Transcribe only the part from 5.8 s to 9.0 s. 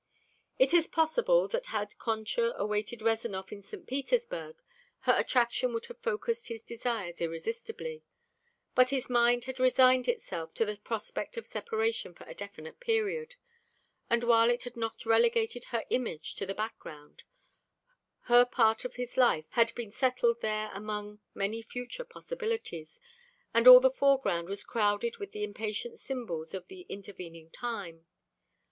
have focused his desires irresistibly; but